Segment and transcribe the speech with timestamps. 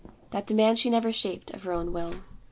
[0.31, 2.23] That demand she never shaped, of her own will.